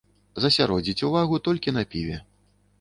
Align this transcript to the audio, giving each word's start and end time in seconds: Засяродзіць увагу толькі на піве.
Засяродзіць 0.45 1.05
увагу 1.09 1.41
толькі 1.51 1.77
на 1.79 1.87
піве. 1.95 2.21